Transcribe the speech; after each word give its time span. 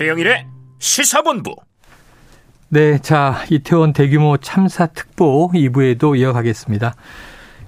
최영일의 0.00 0.46
시사본부. 0.78 1.54
네, 2.70 2.96
자, 3.00 3.34
이태원 3.50 3.92
대규모 3.92 4.38
참사 4.38 4.86
특보 4.86 5.50
2부에도 5.52 6.18
이어가겠습니다. 6.18 6.94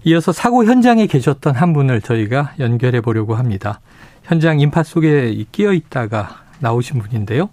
이어서 0.04 0.32
사고 0.32 0.64
현장에 0.64 1.06
계셨던 1.06 1.54
한 1.54 1.74
분을 1.74 2.00
저희가 2.00 2.54
연결해 2.58 3.02
보려고 3.02 3.34
합니다. 3.34 3.80
현장 4.22 4.60
인파 4.60 4.82
속에 4.82 5.44
끼어 5.52 5.74
있다가 5.74 6.42
나오신 6.60 7.00
분인데요. 7.00 7.50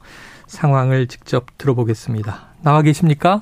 상황을 0.47 1.07
직접 1.07 1.57
들어보겠습니다. 1.57 2.48
나와 2.61 2.82
계십니까? 2.82 3.41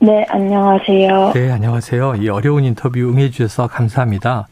네, 0.00 0.24
안녕하세요. 0.30 1.32
네, 1.34 1.50
안녕하세요. 1.50 2.14
이 2.14 2.30
어려운 2.30 2.64
인터뷰 2.64 2.98
응해주셔서 2.98 3.66
감사합니다. 3.66 4.48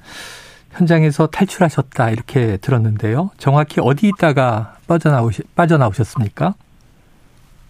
현장에서 0.73 1.29
탈출하셨다 1.29 2.11
이렇게 2.11 2.59
들었는데요. 2.59 3.31
정확히 3.39 3.81
어디 3.81 4.09
있다가 4.09 4.76
빠져나오시, 4.87 5.43
빠져나오셨습니까? 5.55 6.55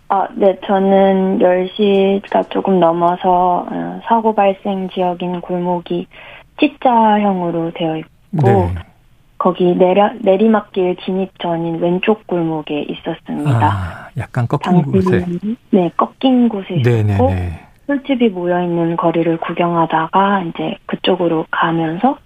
아, 0.08 0.28
네, 0.36 0.58
저는 0.64 1.38
10시가 1.40 2.48
조금 2.50 2.78
넘어서 2.78 3.66
어, 3.68 4.00
사고 4.06 4.34
발생 4.34 4.88
지역인 4.90 5.40
골목이 5.40 6.06
T자형으로 6.58 7.72
되어 7.74 7.96
있고 7.96 8.08
네. 8.30 8.74
거기 9.38 9.74
내려, 9.74 10.12
내리막길 10.20 10.96
진입 11.04 11.38
전인 11.40 11.80
왼쪽 11.80 12.26
골목에 12.26 12.86
있었습니다. 12.88 13.66
아, 13.66 14.08
약간 14.16 14.46
꺾인 14.46 14.82
곳에. 14.82 15.24
네, 15.70 15.90
꺾인 15.96 16.48
곳에 16.48 16.80
네네네. 16.82 17.14
있었고 17.14 17.66
술집이 17.86 18.30
모여 18.30 18.62
있는 18.62 18.96
거리를 18.96 19.36
구경하다가 19.38 20.42
이제 20.42 20.76
그쪽으로 20.86 21.46
가면서 21.50 22.18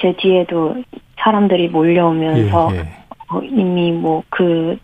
제 0.00 0.14
뒤에도 0.16 0.76
사람들이 1.18 1.68
몰려오면서 1.68 2.68
예, 2.72 2.78
예. 2.78 3.01
어, 3.32 3.40
이미 3.42 3.92
뭐 3.92 4.22
그 4.30 4.78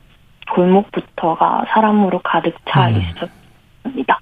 골목부터가 0.55 1.67
사람으로 1.69 2.21
가득 2.21 2.55
차 2.69 2.89
음. 2.89 3.03
있었습니다. 3.85 4.21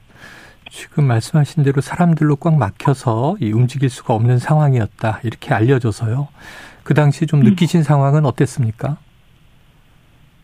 지금 0.71 1.05
말씀하신 1.05 1.63
대로 1.63 1.81
사람들로 1.81 2.37
꽉 2.37 2.57
막혀서 2.57 3.37
이 3.41 3.53
움직일 3.53 3.89
수가 3.89 4.15
없는 4.15 4.39
상황이었다. 4.39 5.21
이렇게 5.23 5.55
알려져서요. 5.55 6.29
그 6.83 6.95
당시 6.95 7.27
좀 7.27 7.41
느끼신 7.41 7.83
상황은 7.83 8.27
어땠습니까? 8.27 8.99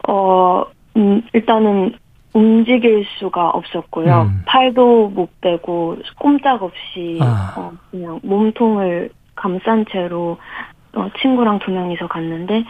어, 0.09 0.65
음, 0.97 1.23
일단은 1.33 1.95
움직일 2.33 3.05
수가 3.19 3.51
없었고요. 3.51 4.23
음. 4.23 4.43
팔도 4.47 5.11
못 5.11 5.41
빼고 5.41 5.99
꼼짝없이 6.19 7.19
아. 7.21 7.55
어, 7.57 7.73
그냥 7.91 8.21
몸통을 8.23 9.11
감싼 9.35 9.85
채로 9.91 10.39
어, 10.95 11.09
친구랑 11.21 11.59
두 11.59 11.71
명이서 11.71 12.07
갔는데 12.07 12.65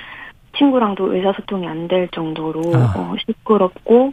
친구랑도 0.56 1.14
의사소통이 1.14 1.66
안 1.66 1.88
될 1.88 2.08
정도로 2.08 2.60
아. 2.74 2.94
어, 2.96 3.14
시끄럽고 3.26 4.12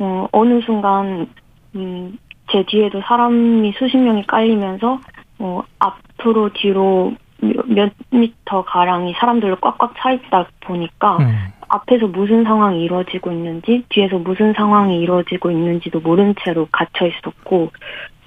어, 0.00 0.28
어느 0.32 0.60
순간 0.62 1.26
음, 1.74 2.18
제 2.50 2.64
뒤에도 2.64 3.00
사람이 3.02 3.72
수십 3.78 3.96
명이 3.98 4.26
깔리면서 4.26 4.98
어, 5.40 5.62
앞으로 5.78 6.50
뒤로 6.52 7.12
몇- 7.40 7.66
몇 7.68 7.92
미터 8.10 8.64
가량이 8.64 9.14
사람들로 9.18 9.56
꽉꽉 9.56 9.94
차 9.98 10.12
있다 10.12 10.46
보니까 10.60 11.16
음. 11.18 11.36
앞에서 11.68 12.06
무슨 12.06 12.44
상황이 12.44 12.82
이루어지고 12.82 13.30
있는지 13.32 13.84
뒤에서 13.90 14.18
무슨 14.18 14.54
상황이 14.54 14.98
이루어지고 15.00 15.50
있는지도 15.50 16.00
모른 16.00 16.34
채로 16.42 16.66
갇혀 16.72 17.06
있었고 17.06 17.70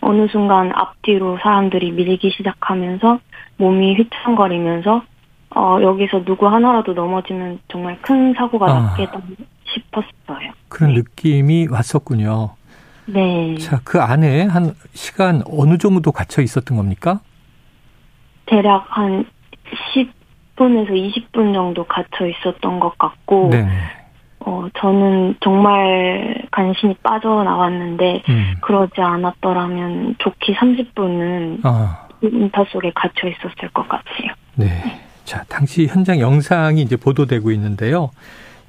어느 0.02 0.28
순간 0.28 0.72
앞뒤로 0.74 1.38
사람들이 1.42 1.92
밀기 1.92 2.30
시작하면서 2.32 3.20
몸이 3.58 3.96
휘청거리면서 3.96 5.04
어 5.56 5.80
여기서 5.82 6.24
누구 6.24 6.48
하나라도 6.48 6.94
넘어지면 6.94 7.60
정말 7.70 8.02
큰 8.02 8.34
사고가 8.34 8.68
아. 8.68 8.80
났겠다 8.82 9.20
싶었어요. 9.66 10.52
그런 10.70 10.94
느낌이 10.94 11.68
왔었군요. 11.70 12.52
네. 13.06 13.58
자, 13.58 13.82
그 13.84 14.00
안에 14.00 14.46
한 14.46 14.74
시간 14.94 15.42
어느 15.46 15.78
정도 15.78 16.12
갇혀 16.12 16.42
있었던 16.42 16.78
겁니까? 16.78 17.20
대략 18.46 18.86
한 18.90 19.26
10분에서 19.94 20.92
20분 20.92 21.54
정도 21.54 21.86
갇혀 21.86 22.28
있었던 22.28 22.80
것 22.80 22.98
같고 22.98 23.50
네. 23.52 23.68
어 24.40 24.68
저는 24.78 25.36
정말 25.42 26.48
간신히 26.52 26.96
빠져나왔는데 27.04 28.24
음. 28.28 28.54
그러지 28.62 29.00
않았더라면 29.00 30.16
좋게 30.18 30.56
30분은 30.56 31.60
아, 31.64 32.08
인파 32.22 32.66
속에 32.66 32.92
갇혀 32.96 33.28
있었을 33.28 33.70
것 33.70 33.88
같아요. 33.88 34.34
네. 34.56 35.01
자, 35.32 35.46
당시 35.48 35.88
현장 35.88 36.20
영상이 36.20 36.82
이제 36.82 36.98
보도되고 36.98 37.52
있는데요. 37.52 38.12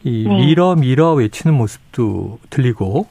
이 0.05 0.29
네. 0.29 0.47
밀어 0.47 0.77
밀어 0.77 1.13
외치는 1.13 1.57
모습도 1.57 2.39
들리고 2.51 3.09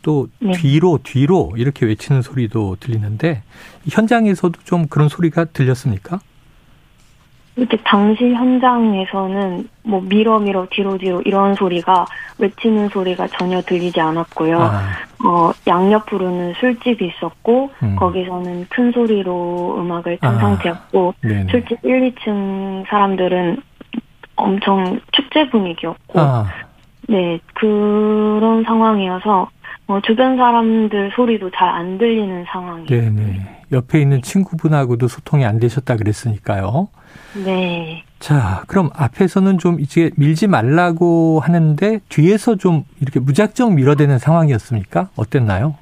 또 0.00 0.28
네. 0.38 0.52
뒤로 0.52 0.98
뒤로 1.02 1.52
이렇게 1.58 1.84
외치는 1.84 2.22
소리도 2.22 2.78
들리는데 2.80 3.42
이 3.84 3.90
현장에서도 3.90 4.60
좀 4.64 4.86
그런 4.86 5.10
소리가 5.10 5.44
들렸습니까? 5.44 6.20
그때 7.54 7.76
당시 7.84 8.32
현장에서는 8.32 9.68
뭐 9.82 10.00
밀어 10.00 10.38
밀어 10.38 10.66
뒤로 10.70 10.96
뒤로 10.96 11.20
이런 11.20 11.54
소리가 11.54 12.06
외치는 12.38 12.88
소리가 12.88 13.28
전혀 13.28 13.60
들리지 13.60 14.00
않았고요. 14.00 14.58
아, 14.58 14.80
어 15.24 15.50
양옆으로는 15.66 16.54
술집이 16.60 17.06
있었고 17.06 17.70
음. 17.82 17.96
거기서는 17.96 18.66
큰 18.68 18.92
소리로 18.92 19.76
음악을 19.80 20.18
튼 20.18 20.28
아. 20.28 20.38
상태였고 20.38 21.14
네네. 21.22 21.46
술집 21.50 21.78
1, 21.82 22.12
2층 22.14 22.86
사람들은 22.88 23.56
엄청 24.36 25.00
축제 25.12 25.48
분위기였고 25.48 26.20
아, 26.20 26.46
네, 27.08 27.38
그런 27.54 28.62
상황이어서 28.64 29.48
어, 29.88 30.00
주변 30.02 30.36
사람들 30.36 31.12
소리도 31.14 31.50
잘 31.50 31.68
안 31.68 31.96
들리는 31.98 32.44
상황이에요. 32.48 32.86
네네. 32.86 33.55
옆에 33.72 34.00
있는 34.00 34.22
친구분하고도 34.22 35.08
소통이 35.08 35.44
안 35.44 35.58
되셨다 35.58 35.96
그랬으니까요. 35.96 36.88
네. 37.44 38.04
자, 38.18 38.62
그럼 38.66 38.90
앞에서는 38.94 39.58
좀 39.58 39.80
이제 39.80 40.10
밀지 40.16 40.46
말라고 40.46 41.40
하는데 41.40 42.00
뒤에서 42.08 42.56
좀 42.56 42.84
이렇게 43.00 43.20
무작정 43.20 43.74
밀어대는 43.74 44.18
상황이었습니까? 44.18 45.10
어땠나요? 45.16 45.76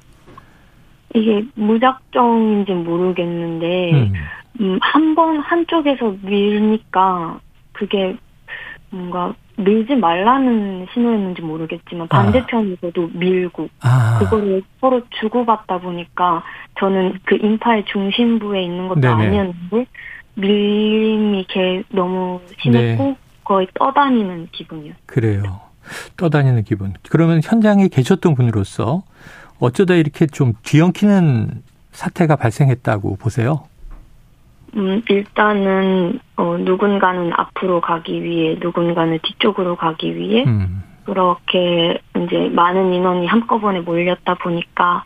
이게 1.13 1.45
무작정인지 1.55 2.73
모르겠는데, 2.73 3.91
음. 3.93 4.13
음, 4.61 4.79
한 4.81 5.15
번 5.15 5.39
한쪽에서 5.39 6.15
밀니까 6.23 7.39
그게 7.71 8.17
뭔가 8.89 9.33
밀지 9.57 9.95
말라는 9.95 10.87
신호였는지 10.93 11.41
모르겠지만 11.41 12.07
반대편에서도 12.07 13.09
밀고 13.13 13.69
아, 13.81 14.19
그거를 14.19 14.63
서로 14.81 15.01
주고받다 15.21 15.79
보니까 15.79 16.43
저는 16.79 17.19
그 17.25 17.35
인파의 17.35 17.85
중심부에 17.85 18.63
있는 18.63 18.87
것도 18.87 19.01
네네. 19.01 19.13
아니었는데 19.13 19.85
밀림이 20.35 21.45
개 21.47 21.83
너무 21.89 22.41
심했고 22.59 23.03
네. 23.03 23.17
거의 23.43 23.67
떠다니는 23.73 24.49
기분이었어요. 24.51 24.99
그래요. 25.05 25.61
떠다니는 26.17 26.63
기분. 26.63 26.93
그러면 27.09 27.41
현장에 27.43 27.87
계셨던 27.87 28.35
분으로서 28.35 29.03
어쩌다 29.59 29.93
이렇게 29.93 30.25
좀 30.25 30.53
뒤엉키는 30.63 31.63
사태가 31.91 32.35
발생했다고 32.35 33.15
보세요? 33.17 33.63
음, 34.75 35.01
일단은 35.09 36.19
어, 36.37 36.57
누군가는 36.59 37.31
앞으로 37.33 37.81
가기 37.81 38.23
위해 38.23 38.57
누군가는 38.59 39.17
뒤쪽으로 39.23 39.75
가기 39.75 40.15
위해 40.15 40.43
음, 40.45 40.83
그렇게 41.05 41.99
이제 42.17 42.49
많은 42.49 42.93
인원이 42.93 43.25
한꺼번에 43.27 43.79
몰렸다 43.81 44.35
보니까 44.35 45.03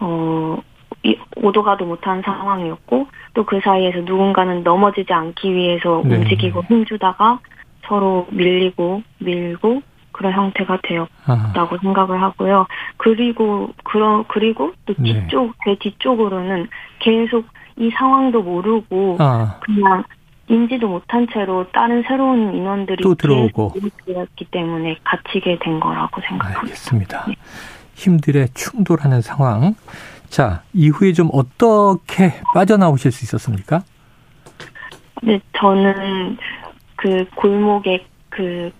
어 0.00 0.58
이- 1.04 1.18
오도 1.36 1.62
가도 1.62 1.84
못한 1.84 2.22
상황이었고 2.22 3.06
또 3.34 3.44
그 3.44 3.60
사이에서 3.62 4.00
누군가는 4.00 4.62
넘어지지 4.62 5.12
않기 5.12 5.52
위해서 5.54 6.02
네. 6.04 6.16
움직이고 6.16 6.62
힘주다가 6.64 7.38
서로 7.86 8.26
밀리고 8.30 9.02
밀고 9.18 9.82
그런 10.12 10.32
형태가 10.32 10.78
되었다고 10.82 11.76
아, 11.76 11.78
생각을 11.80 12.20
하고요. 12.22 12.66
그리고 12.98 13.70
그러 13.84 14.24
그리고 14.28 14.72
또 14.86 14.94
네. 14.98 15.14
뒤쪽 15.22 15.54
제 15.64 15.76
뒤쪽으로는 15.80 16.68
계속 16.98 17.46
이 17.76 17.90
상황도 17.90 18.42
모르고 18.42 19.16
아, 19.20 19.58
그냥 19.60 20.04
인지도 20.48 20.88
못한 20.88 21.26
채로 21.32 21.66
다른 21.72 22.02
새로운 22.06 22.54
인원들이 22.54 23.02
또 23.02 23.14
들어오고. 23.14 23.74
되었기 24.04 24.44
때문에 24.46 24.96
갇히게 25.04 25.58
된 25.60 25.80
거라고 25.80 26.20
생각합니다. 26.20 26.60
알겠습니다. 26.60 27.24
네. 27.28 27.34
힘들에 27.94 28.46
충돌하는 28.54 29.20
상황. 29.22 29.74
자, 30.28 30.62
이후에 30.72 31.12
좀 31.12 31.28
어떻게 31.32 32.32
빠져나오실 32.54 33.12
수 33.12 33.24
있었습니까? 33.24 33.82
근데 35.20 35.40
저는 35.56 36.36
그 36.96 37.24
골목의 37.34 38.04
그 38.28 38.72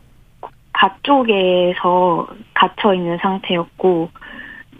가쪽에서 0.72 2.26
갇혀 2.54 2.94
있는 2.94 3.18
상태였고 3.18 4.10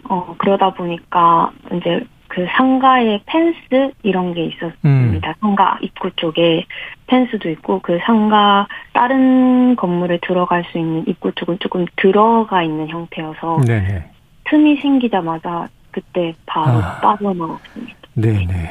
어 0.09 0.35
그러다 0.37 0.73
보니까 0.73 1.51
이제 1.73 2.05
그 2.33 2.47
상가에 2.57 3.21
펜스 3.27 3.91
이런 4.01 4.33
게 4.33 4.45
있었습니다. 4.45 5.29
음. 5.29 5.33
상가 5.39 5.77
입구 5.83 6.09
쪽에 6.15 6.65
펜스도 7.05 7.47
있고 7.51 7.79
그 7.79 7.99
상가 8.03 8.67
다른 8.91 9.75
건물에 9.75 10.17
들어갈 10.25 10.65
수 10.71 10.79
있는 10.79 11.03
입구 11.07 11.31
쪽은 11.33 11.59
조금 11.59 11.85
들어가 11.95 12.63
있는 12.63 12.87
형태여서 12.89 13.61
네네. 13.67 14.05
틈이 14.45 14.77
생기자마자 14.77 15.67
그때 15.91 16.33
바로 16.47 16.79
아. 16.79 16.99
빠져나왔습니다. 17.01 17.93
네네. 18.15 18.69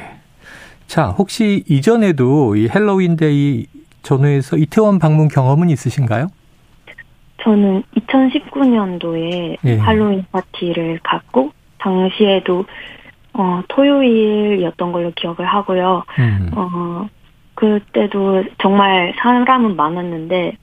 자, 0.88 1.10
혹시 1.10 1.62
이전에도 1.68 2.56
이 2.56 2.68
Halloween 2.68 3.42
Day 3.42 3.66
전후에서 4.02 4.56
이태원 4.56 4.98
방문 4.98 5.28
경험은 5.28 5.70
있으신가요? 5.70 6.26
저는 7.44 7.84
2019년도에 7.96 9.58
예. 9.64 9.76
할로윈 9.76 10.24
파티를 10.32 10.98
갔고 11.04 11.52
당시에도 11.78 12.64
어, 13.34 13.62
토요일이었던 13.68 14.92
걸로 14.92 15.10
기억을 15.14 15.44
하고요. 15.44 16.04
음. 16.18 16.50
어, 16.54 17.08
그때도 17.54 18.44
정말 18.60 19.14
사람은 19.18 19.76
많았는데, 19.76 20.56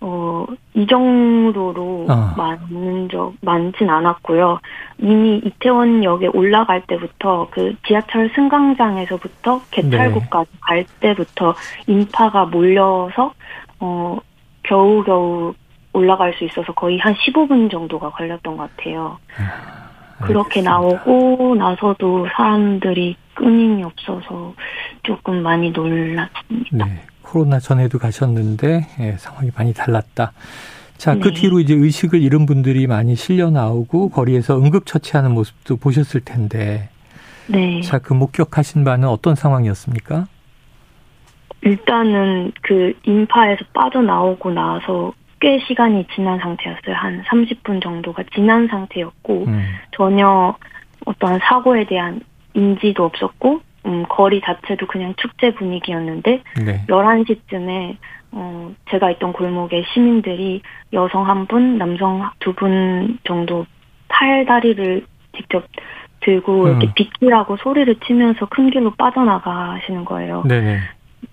어, 0.00 0.46
이 0.74 0.86
정도로 0.86 2.06
어. 2.08 2.34
많은 2.36 3.08
적, 3.10 3.32
많진 3.40 3.88
않았고요. 3.88 4.60
이미 4.98 5.40
이태원역에 5.44 6.28
올라갈 6.28 6.82
때부터 6.86 7.48
그 7.50 7.74
지하철 7.86 8.30
승강장에서부터 8.34 9.62
개찰구까지 9.70 10.50
네. 10.52 10.58
갈 10.60 10.84
때부터 11.00 11.54
인파가 11.86 12.44
몰려서, 12.44 13.32
어, 13.80 14.18
겨우겨우 14.62 15.54
올라갈 15.94 16.34
수 16.34 16.44
있어서 16.44 16.72
거의 16.72 16.98
한 16.98 17.14
15분 17.14 17.70
정도가 17.70 18.10
걸렸던 18.10 18.56
것 18.56 18.76
같아요. 18.76 19.18
아. 19.38 19.93
그렇게 20.22 20.62
나오고 20.62 21.54
나서도 21.56 22.28
사람들이 22.36 23.16
끊임이 23.34 23.82
없어서 23.82 24.54
조금 25.02 25.42
많이 25.42 25.70
놀랐습니다. 25.70 26.86
네. 26.86 27.02
코로나 27.22 27.58
전에도 27.58 27.98
가셨는데 27.98 28.86
예, 29.00 29.12
상황이 29.18 29.50
많이 29.56 29.74
달랐다. 29.74 30.32
자, 30.96 31.14
그 31.16 31.28
네. 31.28 31.34
뒤로 31.34 31.60
이제 31.60 31.74
의식을 31.74 32.22
잃은 32.22 32.46
분들이 32.46 32.86
많이 32.86 33.16
실려 33.16 33.50
나오고 33.50 34.10
거리에서 34.10 34.58
응급 34.58 34.86
처치하는 34.86 35.32
모습도 35.32 35.76
보셨을 35.76 36.20
텐데. 36.20 36.88
네. 37.48 37.80
자, 37.82 37.98
그 37.98 38.12
목격하신 38.12 38.84
바는 38.84 39.08
어떤 39.08 39.34
상황이었습니까? 39.34 40.26
일단은 41.62 42.52
그 42.62 42.92
인파에서 43.04 43.64
빠져나오고 43.72 44.50
나서 44.50 45.12
꽤 45.44 45.58
시간이 45.58 46.06
지난 46.14 46.38
상태였어요. 46.38 46.96
한 46.96 47.22
30분 47.24 47.82
정도가 47.82 48.22
지난 48.34 48.66
상태였고 48.66 49.44
음. 49.46 49.62
전혀 49.94 50.56
어떠한 51.04 51.40
사고에 51.42 51.84
대한 51.84 52.22
인지도 52.54 53.04
없었고 53.04 53.60
음, 53.84 54.06
거리 54.08 54.40
자체도 54.40 54.86
그냥 54.86 55.12
축제 55.18 55.52
분위기였는데 55.52 56.42
네. 56.64 56.86
11시쯤에 56.88 57.96
어, 58.32 58.72
제가 58.90 59.10
있던 59.10 59.34
골목에 59.34 59.84
시민들이 59.92 60.62
여성 60.94 61.28
한 61.28 61.44
분, 61.44 61.76
남성 61.76 62.30
두 62.38 62.54
분 62.54 63.18
정도 63.24 63.66
팔다리를 64.08 65.04
직접 65.36 65.66
들고 66.20 66.62
음. 66.62 66.68
이렇게 66.68 66.90
비키라고 66.94 67.58
소리를 67.58 67.94
치면서 68.06 68.46
큰 68.46 68.70
길로 68.70 68.94
빠져나가시는 68.94 70.06
거예요. 70.06 70.42
네 70.46 70.78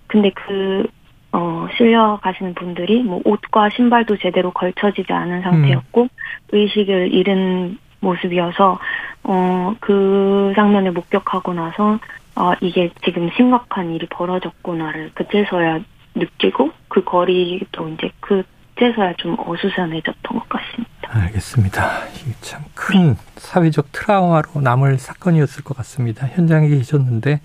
근데 0.07 0.31
그 0.31 0.85
어, 1.33 1.67
실려 1.77 2.19
가시는 2.21 2.53
분들이 2.55 3.01
뭐 3.03 3.21
옷과 3.23 3.69
신발도 3.69 4.17
제대로 4.17 4.51
걸쳐지지 4.51 5.11
않은 5.11 5.41
상태였고 5.41 6.03
음. 6.03 6.09
의식을 6.51 7.13
잃은 7.13 7.77
모습이어서 8.01 8.79
어, 9.23 9.75
그 9.79 10.53
장면을 10.55 10.91
목격하고 10.91 11.53
나서 11.53 11.99
어, 12.35 12.53
이게 12.61 12.91
지금 13.03 13.29
심각한 13.35 13.91
일이 13.91 14.07
벌어졌구나를 14.09 15.11
그제서야 15.13 15.79
느끼고 16.15 16.71
그 16.87 17.03
거리도 17.03 17.89
이제 17.89 18.09
그제서야 18.19 19.13
좀 19.17 19.37
어수선해졌던 19.39 20.39
것 20.39 20.49
같습니다. 20.49 20.91
알겠습니다. 21.09 22.05
이게 22.15 22.31
참 22.41 22.61
큰 22.81 23.15
사회적 23.37 23.91
트라우마로 23.91 24.59
남을 24.61 24.97
사건이었을 24.97 25.63
것 25.63 25.77
같습니다. 25.77 26.27
현장에 26.27 26.67
계셨는데 26.67 27.39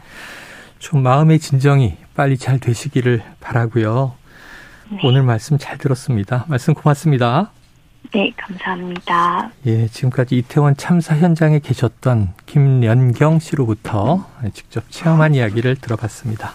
좀 0.78 1.02
마음의 1.02 1.38
진정이 1.38 1.96
빨리 2.14 2.36
잘 2.38 2.58
되시기를 2.58 3.22
바라고요. 3.40 4.14
네. 4.90 4.98
오늘 5.04 5.22
말씀 5.22 5.58
잘 5.58 5.78
들었습니다. 5.78 6.44
말씀 6.48 6.74
고맙습니다. 6.74 7.50
네, 8.14 8.32
감사합니다. 8.36 9.50
예, 9.66 9.88
지금까지 9.88 10.38
이태원 10.38 10.76
참사 10.76 11.16
현장에 11.16 11.58
계셨던 11.58 12.34
김연경 12.46 13.40
씨로부터 13.40 14.26
직접 14.54 14.84
체험한 14.90 15.34
이야기를 15.34 15.76
들어봤습니다. 15.76 16.52